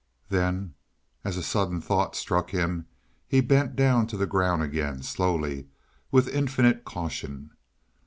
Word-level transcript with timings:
Then 0.29 0.73
as 1.23 1.37
a 1.37 1.43
sudden 1.43 1.79
thought 1.79 2.15
struck 2.15 2.49
him 2.49 2.87
he 3.27 3.39
bent 3.39 3.75
down 3.75 4.07
to 4.07 4.17
the 4.17 4.25
ground 4.25 4.63
again, 4.63 5.03
slowly, 5.03 5.67
with 6.09 6.27
infinite 6.27 6.83
caution. 6.85 7.51